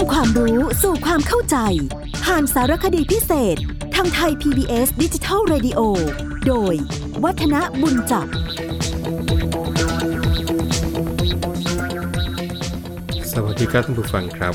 [0.00, 1.56] ำความรู้สู่ความเข้าใจ
[2.24, 3.56] ผ่านสารคดีพิเศษ
[3.94, 5.80] ทางไทย PBS ดิจิทัล Radio
[6.46, 6.74] โดย
[7.24, 8.26] วัฒนบุญจับ
[13.32, 14.54] สวัสดีครับท่านผู้ฟังครับ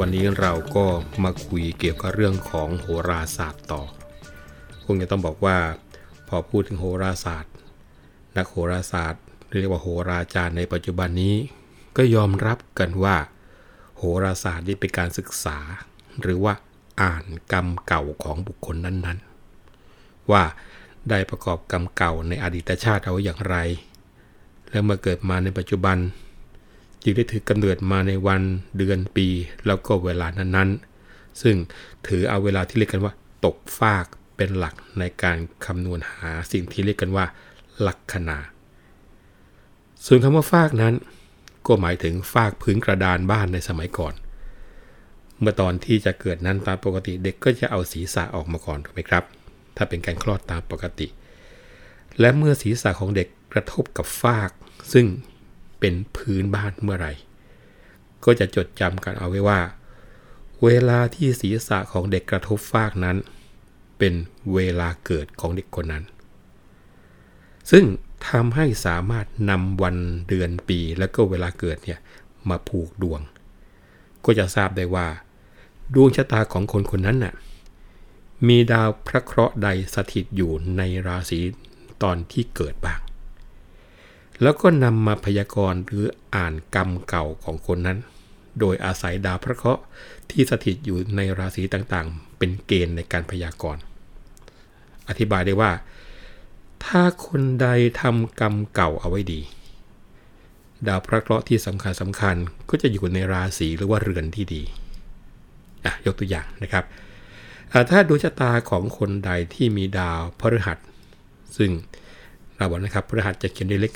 [0.00, 0.86] วันนี้เราก็
[1.24, 3.82] มาคุยเกี่ยวกับเรื่องของโหราศาสตร์ต่อ
[4.84, 5.58] คงจะต้องบอกว่า
[6.28, 7.52] พอพูดถึงโหราศาสตร์
[8.36, 9.22] นักโหราศาสตร์
[9.58, 11.36] เรียกว่าโหราจารย์ในปัจจุบันนี้
[11.96, 13.16] ก็ยอมรับกันว่า
[14.24, 15.58] ราศาสตร์นี่เป็นการศึกษา
[16.22, 16.54] หรือว่า
[17.02, 20.42] อ่านกรรมเก่าของบุคคลนั้นๆ ว่า
[21.10, 23.56] ได้ประกอบกรรมเก่าในอดีตชาติเอาอย่างไร
[24.70, 25.98] แล้วมื่อเกิดมาในปัจจุบัน
[27.02, 28.42] จึงได้ถือกำเนิดมาในวัน
[28.78, 29.26] เดือนปี
[29.66, 31.56] แล้วก็เวลานั้นๆ ซึ่ง
[32.06, 33.12] ถือเอาเวลาที่เรียกกันว่า
[33.44, 37.24] ตกฟากเป็นหลักในการคำนวณหาสิ่งที่เรียกกันว่า
[37.86, 38.38] ลักคนา
[40.06, 40.94] ส่วนคำว่าฟากนั้น
[41.66, 44.14] ก็หมายถึงฟากพื้นกระดานบ้านในสมัยก่อน
[45.40, 49.24] เมื่อตอนที่จะเกิดนั้นตามปกติเด็กก็จะเอาศีรษะออกมาก่อนถูกไหมครับ
[49.76, 51.06] ถ้าเป็นการคลอดตามปกติ
[52.20, 54.50] และเมื่อศีรษะของเด็กกระทบกับฟาก
[54.92, 55.06] ซึ่ง
[55.80, 57.12] เป็นพื้นบ้านเมื่อไหร่
[58.24, 59.60] ก็จะจดจำกันเอาไว้ว่า
[60.64, 63.16] เวลาที่ศีรษะของเด็กกระทบฟากนั้น
[63.98, 64.14] เป็น
[64.54, 66.04] เวลาเกิดของเด็กคนนั้น
[67.70, 67.84] ซึ่ง
[68.28, 69.96] ทำให้สามารถนำวัน
[70.28, 71.98] เดือนปีและก็เวลาเกิดเนี่ย
[72.48, 73.20] มาผูกดวง
[74.24, 75.06] ก็จะทราบได้ว่า
[75.94, 77.34] ดวงชะตาของคนคนนั้นน่ะ
[78.48, 81.40] มีดาวพระเคราะห์ใดสถิตอยู่ในราศี
[82.02, 83.00] ตอนที่เกิดบ้าง
[84.42, 87.98] แล้วก็นำมาพยากรณ์หรืออ่านกรรมเก่าของคนนั้น
[88.60, 89.82] โดยอาศัยดาวพระเคราะห์
[90.30, 93.82] ที่สถิตอยู่ในราศีต่างๆ เป็นเกณฑ์ในการพยากรณ์
[95.08, 95.70] อธิบายได้ว่า
[96.86, 97.66] ถ้าคนใด
[98.00, 99.40] ทำกรรมเก่าเอาไว้ดี
[100.86, 102.36] ดาวพระเคราะห์ที่สำคัญสำคัญ
[102.70, 104.62] ก็จะอยู่ในราศีหรือว่าเรือนที่ดี
[105.84, 106.84] อะยกตัวอย่างนะครับ
[107.90, 110.78] ถ้าดูชะตาของคนใดที่มีดาวพฤหัส
[111.56, 111.70] ซึ่ง
[112.56, 113.94] เราบอกนะครับพฤหัสจะเขียนด้วยเลข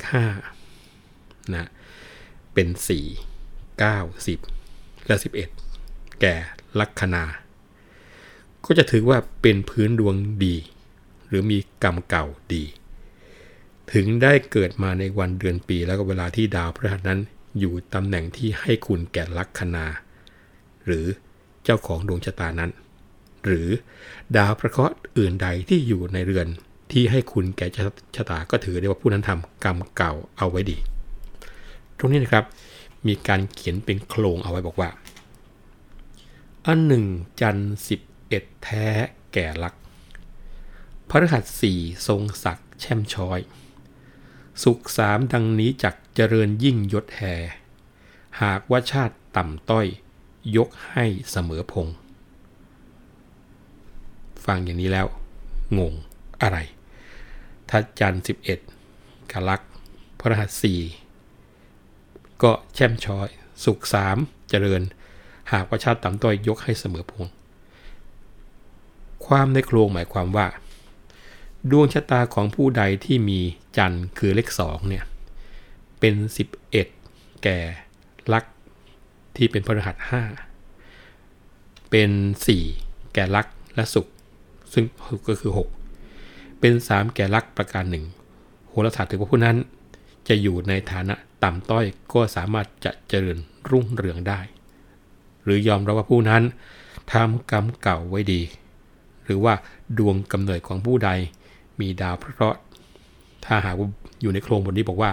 [0.76, 1.68] 5นะ
[2.54, 2.68] เป็น
[3.38, 5.16] 4 9 10และ
[5.68, 6.34] 11 แก่
[6.78, 7.24] ลัคนา
[8.64, 10.56] ก็จะถือว่าเป็นพื้นดวงดี
[11.28, 12.64] หรือมีกรรมเก่าดี
[13.92, 17.20] ถึงได้เกิดมาในวันเดือนปีแล้วก็เวลาที่ดาวพฤหัสนั้น
[17.58, 19.86] อยู่ตำแหน่งที่ให้คุณแก่ลัคนา
[20.84, 21.06] หรือ
[21.64, 22.70] เจ้าของดวงชะตานั้น
[23.44, 23.68] หรือ
[24.36, 26.48] ดาวพระเคราะห์อื่นใดที่อยู่ในเรือน
[26.92, 27.66] ที่ให้คุณแก่
[28.16, 30.76] ชะตาก็ถือได้ว่าผู้นั้นทำกรรมเก่าเอาไว้ดี
[31.98, 32.44] ตรงนี้นะครับ
[33.06, 34.90] มีการเขียนเป็นโครงเอาไว้บอกว่า
[36.66, 37.04] อันหนึ่ง
[37.40, 37.56] จัน
[37.88, 38.86] สิบเอ็ดแท้
[39.32, 39.74] แก่ลัก
[41.08, 43.40] พระรหัสสี่ทรงศักดิ์แช่มช้อย
[44.62, 47.34] สุขสามดังนี้จักเจริญยิ่งยศแห่
[48.42, 49.86] หากว่าชาติต่ำต้อย
[50.56, 51.86] ยกให้เสมอพง
[54.44, 55.06] ฟังอย่างนี้แล้ว
[55.78, 55.94] งง
[56.42, 56.58] อะไร
[57.68, 58.22] ถ้าจันทร์
[58.76, 59.62] 11กลัก
[60.18, 60.80] พระรหัสสี่
[62.42, 63.28] ก็แช่มช้อย
[63.64, 64.16] สุขสาม
[64.48, 64.82] เจริญ
[65.52, 67.26] หากว่าชาติต่ำต้อยยกให้เสมอพง
[69.26, 70.46] ความในโครงหมายความว่า
[71.70, 73.40] ดวงชะตาของผู้ใดที่มี
[73.76, 75.04] จันทร์คือเลขสองเนี่ย
[76.00, 76.14] เป็น
[76.78, 77.58] 11 แก่
[78.32, 78.44] ลัก
[79.36, 80.22] ที่เป็นพฤหัสห้า
[81.90, 82.10] เป็น
[82.62, 84.06] 4 แก่ลักและสุข
[84.72, 84.84] ซึ่ง
[85.28, 85.52] ก็คือ
[86.04, 88.04] 6 เป็น 3 แก่ลักประการหนึ่ง
[88.68, 89.56] โหราศาสตร์ถือว่าผู้นั้น
[90.28, 93.38] จะอยู่ในฐานะต่ำต้อยก็สามารถจะเจริญ
[93.70, 94.40] รุ่งเรืองได้
[95.44, 96.42] หรือยอมรับว่าผู้นั้น
[97.12, 98.40] ทำกรรมเก่าไว้ดี
[99.24, 99.54] หรือว่า
[99.98, 101.10] ดวงกำเนิดของผู้ใด
[101.80, 102.60] มีดาวพระเคราะห์
[103.44, 103.88] ถ้าหากว่า
[104.20, 105.12] อยู่ในโครงบทนี้บอกว่า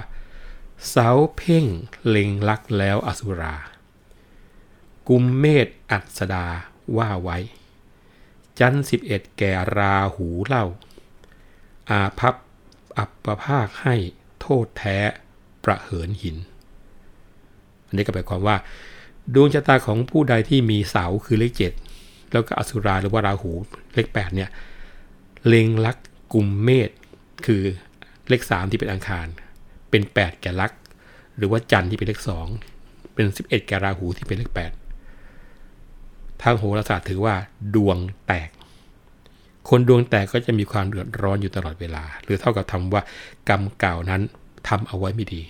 [0.89, 1.65] เสาเพ่ง
[2.07, 3.55] เล็งลักแล้วอสุรา
[5.07, 6.45] กุมเมษอัศดา
[6.97, 7.37] ว่าไว้
[8.59, 10.65] จันสิบเอ็ดแก่ราหูเล่า
[11.89, 12.35] อาพับ
[12.97, 13.95] อับประภาคให้
[14.41, 14.97] โทษแท้
[15.63, 16.37] ประเหินหิน
[17.87, 18.57] อันนี้ก็หมายความว่า
[19.33, 21.73] ดวงชะตาของผู้ใดที่มีเสาคือเลขเจ็ด
[22.31, 23.51] แล้วก็อสุราหรือว่าราหู
[23.93, 24.49] เลขแปดเนี่ย
[25.47, 25.97] เล็งลัก
[26.33, 26.89] กลุ่มเมษ
[27.45, 27.63] คือ
[28.29, 29.27] เลข 3 ที่เป็นอังคาร
[29.89, 30.71] เป็น 8 แก่ลัก
[31.37, 32.21] หรือว่าจันทร์ที่เป็นเลข
[32.67, 34.51] 2 เป็น 11 แก่ราหูที่เป็นเลข
[35.45, 37.35] 8 ทางโหราศาสตร์ถือว่า
[37.75, 38.49] ดวงแตก
[39.69, 43.01] คนดวงแตกก็จะมีความเดือดร้อนอยู่ตลอดเวลา หรือเท่ากับทำว่า
[43.49, 44.21] กรรมเก่านั้น
[44.67, 45.41] ทำเอาไว้ไม่ดี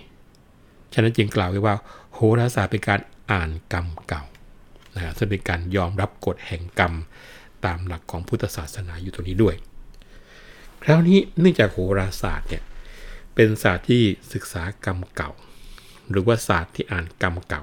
[0.92, 1.74] ฉะนั้นจึงกล่าวไว้ว่า
[2.12, 3.00] โหราศาสตร์เป็นการ
[3.32, 4.22] อ่านกรรมเก่า
[4.94, 6.94] นะซึ่งเป็นการยอมรับกฎแห่งกรรม
[7.64, 9.54] ตามหลักของพุทธศาสนาอยู่ตรงนี้ด้วย
[10.88, 12.62] คราวนี้เนื่องจากโหราศาสตร์เนี่ย
[13.34, 14.02] เป็นศาสตร์ที่
[14.32, 15.30] ศึกษากรรมเก่า
[16.10, 17.62] หรือว่าศาสตร์ที่อ่านกรรมเก่า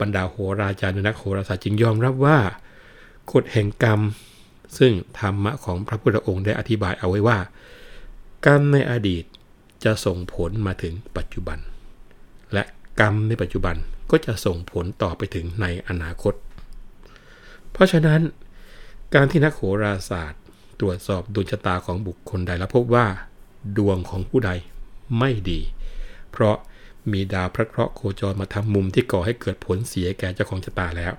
[0.00, 2.38] บรรดาโหราจารย์นักโหราศาสตร์จึงยอมรับว่า
[3.32, 4.00] กฎแห่งกรรม
[4.78, 7.38] ซึ่งธรรมะของพระพุทธองค์ได้อธิบายเอาไว้ว่า
[8.46, 9.24] กรรมในอดีต
[9.84, 11.58] จะส่งผลมาถึงปัจจุบัน
[12.52, 12.64] และ
[13.00, 13.76] กรรมในปัจจุบัน
[14.10, 16.34] ก็จะส่งผลต่อไปถึงในอนาคต
[17.72, 18.20] เพราะฉะนั้น
[19.14, 20.42] การที่นักโหราศาสตร์
[20.80, 23.06] ตรวจสอบดวงชะตาของบุคคลใดแล้วพบว่า
[23.78, 24.50] ดวงของผู้ใด
[25.18, 25.60] ไม่ดี
[26.30, 26.56] เพราะ
[27.12, 31.12] มีดาวพระเคราะห์โคจรมาทำมุมที่ก่อให้เกิดผลเสียแก่เจ้าของชะตาแล้ว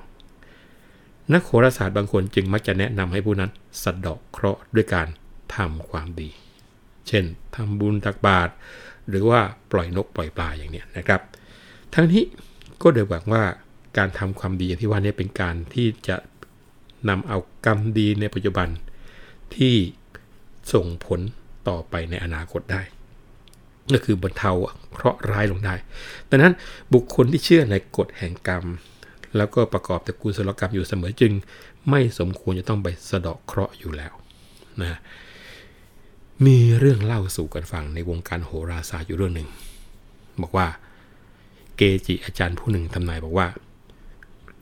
[1.33, 3.51] นักโหราศาสตร์บางคนจึงมักจะแนะนำให้ผู้นั้น
[3.83, 5.07] สะดาะเคราะห์ด้วยการ
[5.55, 6.29] ทำความดี
[7.07, 7.25] เช่น
[7.55, 8.51] ทำบุญตักบาตร
[9.09, 9.39] หรือว่า
[9.71, 11.21] ปล่อยนกปล่อยปลาอย่างนี้นะครับ
[11.93, 12.23] ทั้งนี้
[12.81, 13.43] ก็โดยหวังว่า
[13.97, 16.15] การทำความดีอย่างที่ว่านี้เป็นการที่จะ
[17.09, 18.67] นำเอากรรมดีในปัจจุบัน
[19.55, 19.75] ที่
[20.73, 21.19] ส่งผล
[21.67, 22.81] ต่อไปในอนาคตได้
[23.93, 24.51] ก็คือบรรเทา
[24.91, 25.75] เคราะห์ร้ายลงได้
[26.29, 26.53] ดังนั้น
[26.93, 28.65] บุคคลที่เชื่อในกฎแห่งกรรม
[29.37, 31.33] แล้วก็ประกอบแต่กุศลกรรมอยู่เสมอจึง
[31.89, 34.13] ไม่สมควรจะต้องไปสะเดาะเคราะห์อยู่แล้ว
[34.81, 34.99] นะ
[36.45, 39.49] มีเรื่องเล่าสู่กันฟังในวงการโหราศาสตร์อยู่เรื่องหนึ่ง
[40.41, 40.67] บอกว่า
[41.77, 43.47] เกจิอาจารย์ผู้หนึ่งทำนายบอกว่า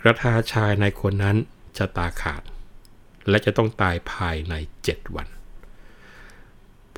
[0.02, 1.36] กระทาชายในคนนั้น
[1.78, 2.42] จะตาขาด
[3.30, 4.54] และจะต้องตายภายใน
[4.84, 5.28] เจ็ดวัน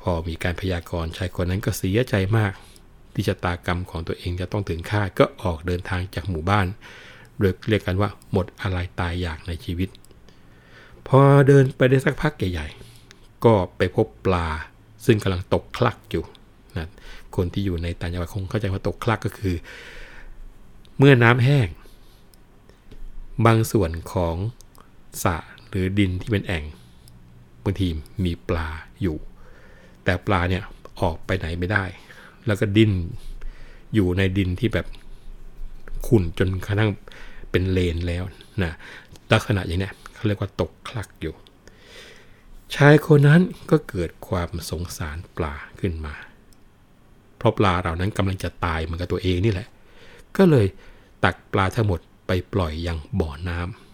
[0.00, 2.52] พอมีการพยากรณ์ชายคนนั้นก็เสียใจมาก
[3.14, 6.66] ที่ชะตากรรมของตัวเองจะต้องถึงคาดก็ออกเดินทางจากหมู่บ้าน
[7.38, 9.88] โดยเรียกกันว่าหมดอะไรตายอยากในชีวิต
[11.08, 14.48] พอเดินไปได้สักพักใหญ่ๆ ก็ไปพบปลา
[15.06, 16.24] ซึ่งกำลังตกคลักอยู่
[16.76, 16.88] นะ
[17.36, 19.56] คนที่อยู่ในต่างจังหวัดคงเข้าใจว่าตกคลักก็คือ
[20.98, 21.68] เมื่อน้ำแห้ง
[23.46, 24.36] บางส่วนของ
[25.24, 25.36] สระ
[25.76, 26.64] หรือดินที่เป็นแอ่ง
[27.64, 27.88] บางที
[28.24, 28.68] มีปลา
[29.02, 29.16] อยู่
[30.04, 30.62] แต่ปลาเนี่ย
[31.00, 31.84] ออกไปไหนไม่ได้
[32.46, 32.90] แล้วก็ดิน
[33.94, 34.86] อยู่ในดินที่แบบ
[36.06, 36.90] ขุ่นจนกระทั่ง
[37.50, 38.24] เป็นเลนแล้ว
[38.62, 38.72] นะ
[39.32, 41.34] ลักษณะอย่างนี้เขาเรียกว่าตกคลักอยู่
[42.74, 43.40] ชายคนนั้น
[43.70, 46.14] ก็เกิดความสงสารปลาขึ้นมา
[47.36, 49.68] เพราะปลาเหล่านั้นกำลังจะตายเหมือนกับตัวเองนี่แหละ
[50.36, 50.66] ก็เลย
[51.24, 53.85] ตักปลาทั้งหมดไปปล่อยยังบ่อน้ำ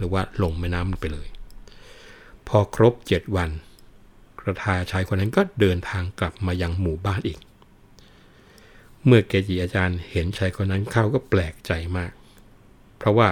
[0.00, 1.28] หรือว่าลงแม่น้ำไปเลย
[2.48, 3.50] พอครบเจ็ดวัน
[4.40, 7.38] กระทาชายคนนั้นก็เดินทางกลับมายังหมู่บ้านอีก
[9.04, 12.12] เมื่อเกจิอาจารย์เห็นชายคนนั้นเข้าก็แปลกใจมาก
[12.98, 13.28] เพราะว่า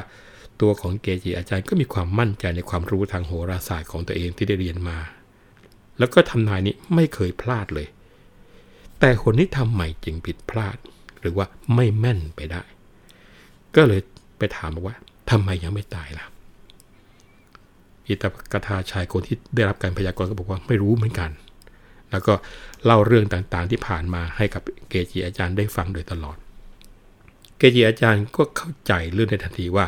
[0.60, 4.98] ตัวของเกจิอาจารย์ก็มีความมั่นใจในความรู้ทางโหราศาสตร์ของตัวเองที่ได้เรียนมา
[5.98, 7.88] แล้วก็ทำนายนี้ไม่เคยพลาดเลย
[9.00, 10.76] แต่คนที่ทำใหม่จึงผิดพลาด
[11.20, 12.62] หรือว่าไม่แม่นไปได้
[13.74, 14.00] ก็เลย
[14.38, 14.96] ไปถามว่า
[15.30, 16.26] ทำไมยังไม่ตายล่ะ
[18.08, 21.30] อิตกถาชายคนที่ได้รับการพยากรณ์ก็บอกว่าไม่รู้เหมือนกัน
[22.10, 22.34] แล้วก็
[22.84, 26.36] เล่าเรื่องต่างๆที่ผ่านมาให้กับเกจิอาจารย์ได้ฟังโดยตลอด
[27.58, 29.86] เกจิอาจารย์ก็เข้าใจเรื่องในทันทีว่า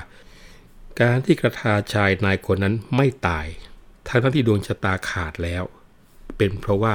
[1.01, 3.47] การที่กระทาชายนายคนนั้นไม่ตาย
[4.09, 5.65] ทั้งทั้งที่ดวงชะตาขาดแล้ว
[6.37, 6.95] เป็นเพราะว่า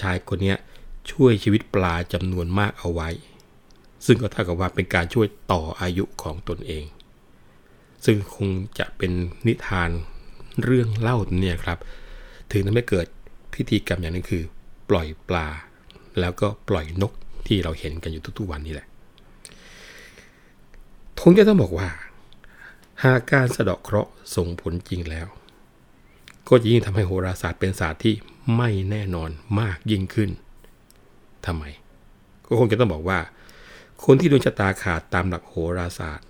[0.00, 0.54] ชายคนนี้
[1.10, 3.08] ช่วยชีวิตปลาจำนวนมากเอาไว้
[4.06, 6.84] ซึ่งก็เท่ากับว่าเป็นการช่วยต่ออายุของตนเอง
[8.04, 8.48] ซึ่งคง
[8.78, 9.12] จะเป็น
[9.46, 9.90] นิทาน
[10.64, 11.78] เรื่องเล่าเนี่ยครับ
[12.52, 13.06] ถึงทำให้เกิด
[13.54, 14.42] พิธีกรรมอย่างนึงคือ
[14.90, 15.46] ปล่อยปลา
[16.20, 17.12] แล้วก็ปล่อยนก
[17.46, 18.86] ที่เราเห็นกันอยู่ทุกๆวันนี่แหละ
[21.18, 21.88] ทงจะต้องบอกว่า
[23.04, 25.26] หากการสะเดาะเคราะห์ส่งผลจริงแล้ว
[26.48, 28.14] ก็จะยิ่งทำให้โหราศาสตร์เป็นศาสตร์ที่
[28.56, 29.30] ไม่แน่นอน
[29.60, 30.30] มากยิ่งขึ้น
[31.46, 31.64] ทำไม
[32.46, 33.18] ก็คงจะต้องบอกว่า
[34.04, 36.26] คนที่ดวงชะตาขาดตามหลักโหราศาสตร์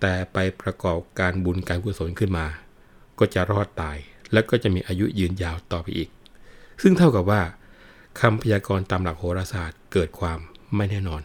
[0.00, 2.46] แต่ไปประกอบการบุญการกุศลขึ้นมา
[3.18, 3.96] ก็จะรอดตาย
[4.32, 6.10] แล้วก็จะมีอายุยืนยาวต่อไปอีก
[6.82, 7.42] ซึ่งเท่ากับว่า
[8.20, 10.38] คำพยากรณ์ตามหลักโหราศาสตร์เกิดความ
[10.76, 11.22] ไม่แน่นอน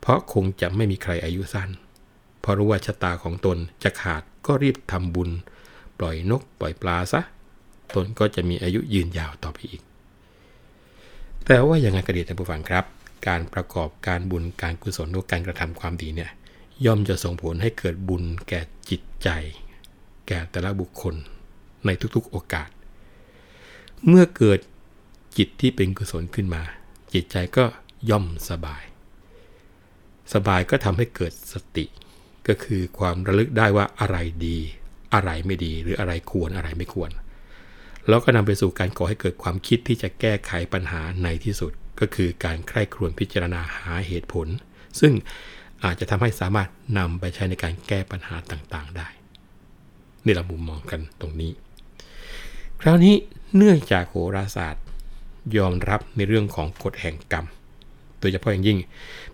[0.00, 1.70] เพราะคงจะไม่มีใครอายุสั้น
[2.40, 5.30] เพราะรู้ว่าชะตาของตนจะขาดก็รีบทำบุญ
[5.98, 7.20] ปล่อยนกปล่อยปลาซะ
[7.94, 9.82] ตนก็จะมีอายุยืนยาวต่อไปอีก
[11.46, 12.84] แต่ว่าอย่างไรก็ดีท่านผู้ฟังครับ
[13.26, 16.30] การประกอบการบุญการกุศลหรือการกระทำความดีเนี่ย
[16.84, 19.28] ย่อมจะส่งผลให้เกิดบุญแก่จิตใจ
[20.30, 21.14] แก่แต่ละบุคคล
[21.86, 22.70] ในทุกๆโอกาส
[24.06, 24.60] เมื่อเกิด
[25.36, 26.62] จิตที่เป็นกุศลขึ้นมา
[27.14, 27.64] จิตใจก็
[28.10, 28.82] ย่อมสบาย
[30.34, 31.84] สบายก็ทำให้เกิดสติ
[32.48, 34.58] ก็คือความระลึกได้ว่าอะไรดี
[35.14, 37.10] อะไรไม่ดีหรืออะไรควรอะไรไม่ควร
[38.08, 44.46] แล้วก็นำไปสู่การก่อให้เกิดความคิดที่จะแก้ไขปัญหาในที่สุด ก็คือการใคร่ครวญพิจารณาหาเหตุผล
[45.00, 45.12] ซึ่ง
[45.84, 46.68] อาจจะทำให้สามารถ
[46.98, 49.08] นำไปใช้ในการแก้ปัญหาต่างๆได้
[50.24, 51.52] นี่เรามุมมองกันตรงนี้
[52.80, 53.14] คราวนี้
[53.56, 54.84] เนื่องจากโหราศาสตร์
[55.56, 57.46] ยอมรับในเรื่องของกฎแห่งกรรม
[58.20, 58.78] โดยเฉพาะอย่างยิ่ง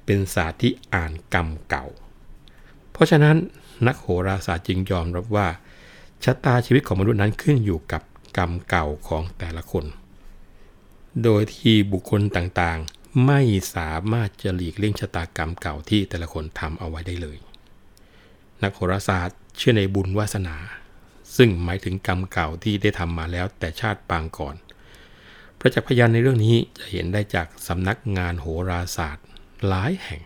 [0.05, 1.87] เป็นศาสตร์ที่อ่านกรรมเก่า
[2.93, 3.37] เพราะฉะนั้น
[3.87, 5.49] นักโหราศาสตร์จึงยอมรับว่า
[6.25, 8.03] ชะตาชีวิตของมนุษย์นั้นขึ้นอยู่กับ
[8.37, 9.85] กรรมเก่าของแต่ละคน
[11.25, 13.41] โดยที่บุคคลต่างๆ ไม่
[13.75, 17.37] สามารถจะหลีกเลี่ยงชะตากรรมเก่าที่แต่ละคนทำเอาไว้ได้เลย
[18.63, 20.57] นักโหราศาสตร์เชื่อในบุญวาสนา
[21.37, 24.57] ซึ่งหมายถึงกรรมเก่าที่ได้ทำมาแล้วแต่ชาติปางก่อน
[25.59, 29.27] ประจักษ์พยานในเรื่องนี้จะเห็นได้จากสำนักงานโหราศาสตร์
[29.69, 30.23] หลายแห่ง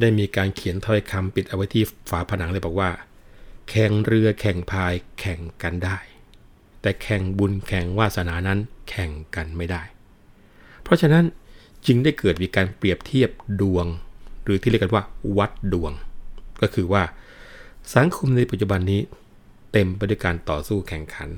[0.00, 2.90] ได้มีการเขียนถ้อยคำปิดเอาไว้ที่ฝาผนังเลยบอกว่า
[3.70, 5.98] แข่งเรือแข่งพายแข่งกันได้
[6.80, 8.58] แต่แข่งบุญแข่งวาสนานั้น
[8.88, 9.82] แข่งกันไม่ได้
[10.82, 11.24] เพราะฉะนั้น
[11.86, 13.86] จึงได้เกิดมีการเปรียบเทียบดวง
[14.44, 15.04] หรือที่เรียกกันว่า
[15.38, 15.92] วัดดวง
[16.62, 17.02] ก็คือว่า
[17.94, 19.00] สังคมในปัจจุบันนี้
[19.78, 21.30] เต็มไปด้วยการต่อสู้แข่งขัน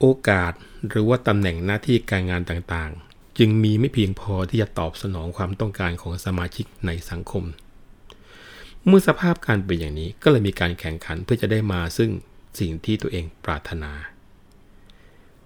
[0.00, 0.52] โอกาส
[0.88, 7.44] หรือว่าตำแหน่งหน้าที่การงานต่างๆ จึงมีไม่เพียงพอที่จะตอบสนองความต้องการของสมาชิกในสังคม
[8.86, 12.10] เมื่อสภาพการเป็นอย่างนี้ก็เลยมีการแข่งขันเพื่อจะได้มาซึ่ง
[12.58, 13.92] สิ่งที่ตัวเองปรารถนา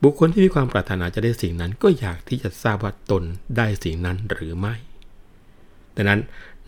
[0.03, 3.23] บุคคลที่มีความปรารถนาจะได้สิ่งนั้นก็อยากที่จะทราบว่าตน
[3.57, 4.75] ได้สิ่งนั้นหรือไม่
[5.97, 6.21] ดังนั้น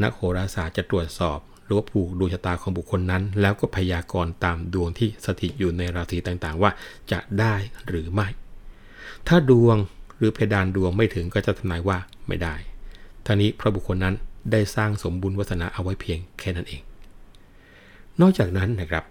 [0.03, 1.39] นักโหราศาสตร์จะตรวจสอบ
[1.71, 6.71] รือว่าผูกดวงชะตาของบุคคลนั้น แล้วก็พยากรณ์ตามดวงที่สถิตอยู่ในราศีต่างๆ ว่า
[7.13, 7.55] จะได้
[7.89, 8.29] หรือไม่
[9.29, 9.77] ถ้าดวง
[10.19, 11.99] หรือเพดานดวงไม่ถึงก็จะทำนายว่า
[12.29, 12.55] ไม่ได้
[13.25, 14.15] ท่านี้พระบุคคลนั้น
[14.53, 16.83] ได้สร้างสมบุญวัฒนาเอาไว้เพียงแค่นั้นเอง
[18.21, 19.05] นอกจากนั้นนะครับ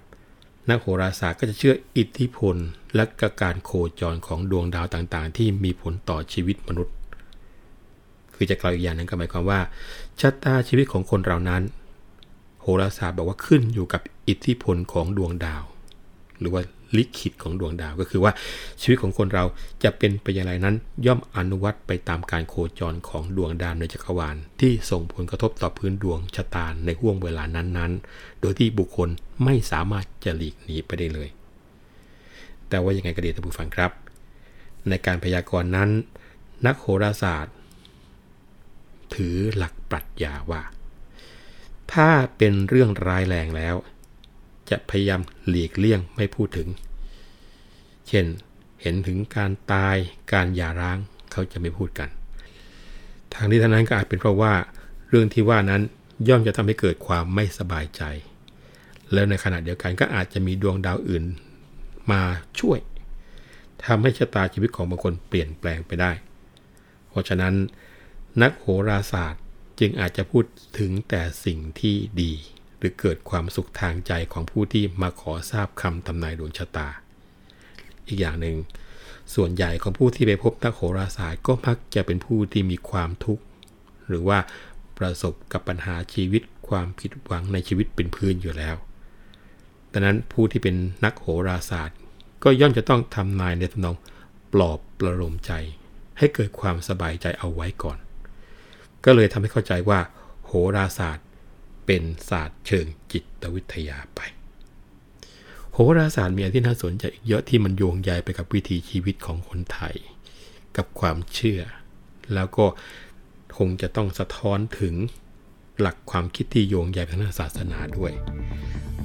[0.69, 2.55] นักโหราศาสตร์ก็จะเชื่ออิทธิพล
[2.95, 3.03] และ
[3.41, 6.95] การโคจรของดวงดาวต่างๆ ที่มีผลต่อชีวิตมนุษย์
[8.35, 9.59] คือจะกล่าวอีกอย่างนึงก็หมายความว่า
[10.19, 11.61] ชะตาชีวิตของคนเรานั้น
[12.81, 15.63] ราศาสตร์บอกว่าขึ้นอยู่กับอิทธิพลของดวงดาว
[16.39, 16.61] หรือว่า
[16.97, 18.31] ลิขิตของดวงดาวก็คือว่า
[18.81, 19.43] ชีวิตของคนเรา
[19.83, 29.09] จะเป็นไปอย่างไรนั้น ย่อมอนุวัตไปตามการโคจรของดวงดาวในจักรวาล ที่ส่งผลกระทบต่อพื้นดวงชะตาในห่วงเวลานั้นๆ โดยที่บุคคล
[29.43, 31.29] ไม่สามารถจะหลีกหนีไปได้เลย
[32.69, 33.91] แต่ว่ายังไงก็ดีท่านผู้ฟังครับ
[34.89, 35.89] ในการพยากรณ์นั้น
[36.65, 37.55] นักโหราศาสตร์
[39.13, 40.61] ถือหลักปรัชญาว่า
[41.93, 43.75] ถ้าเป็นเรื่องร้ายแรงแล้ว
[44.69, 46.67] จะพยายามหลีกเลี่ยงไม่พูดถึง
[48.07, 48.25] เช่น
[48.81, 49.95] เห็นถึงการตาย
[50.33, 50.97] การหย่าร้าง
[51.31, 52.09] เขาจะไม่พูดกัน
[53.33, 54.53] ทางนี้ทางนั้นก็อาจเป็นเพราะว่า
[55.09, 55.81] เรื่องที่ว่านั้น
[56.27, 58.01] ย่อมจะทำให้เกิดความไม่สบายใจ
[59.13, 61.23] แล้วในขณะเดียวกันก็อาจจะมีดวงดาวอื่น
[62.11, 62.21] มา
[62.59, 62.79] ช่วย
[63.85, 66.11] ทำให้ชะตาชีวิตของบางคนเปลี่ยนแปลงไปได้
[67.09, 67.53] เพราะฉะนั้น
[68.41, 69.43] นักโหราศาสตร์
[69.79, 70.45] จึงอาจจะพูด
[70.79, 72.33] ถึงแต่สิ่งที่ดี
[72.77, 76.87] หรือเกิดความสุขทางใจของผู้ที่มาขอทราบคำทำนายดวงชะตา
[78.07, 78.57] อีกอย่างหนึ่ง
[79.35, 83.43] ส่วนใหญ่ของผู้ที่ไปพบนักโหราศาสตร์ก็มักจะเป็นผู้ที่มีความทุกข์
[84.07, 84.39] หรือว่า
[84.97, 88.75] ประสบกับปัญหาชีวิตความผิดหวังในชีวิตเป็นพื้นอยู่แล้ว
[89.91, 91.97] ดังนั้นผู้ที่เป็นนักโหราศาสตร์
[92.43, 93.95] ก็ย่อมจะต้องทำนายในทำนอง
[94.53, 95.51] ปลอบประโลมใจ
[96.17, 97.97] ให้เกิดความสบายใจเอาไว้ก่อน
[99.05, 99.99] ก็เลยทำให้เข้าใจว่า
[100.45, 101.27] โหราศาสตร์
[101.85, 104.19] เป็นศาสตร์เชิงจิตวิทยาไป
[105.73, 109.95] โหราศาสตร์มีอะไรที่น่าสนใจอีกเยอะที่มันโยงใยไปกับวิถีชีวิตของคนไทย
[110.77, 111.61] กับความเชื่อ
[112.33, 112.65] แล้วก็
[113.57, 114.95] คงจะต้องสะท้อนถึง
[115.79, 118.11] หลักความคิดที่โยงใยไปทางศาสนาด้วย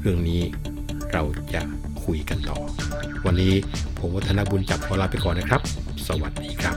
[0.01, 0.43] เรื่องนี้
[1.13, 1.23] เรา
[1.55, 1.63] จะ
[2.05, 2.59] คุยกันต่อ
[3.27, 3.55] วันนี้
[3.99, 5.61] ผมวัฒนบุญจับขอลาไปก่อนนะครับ
[6.07, 6.77] สวัสดีครับ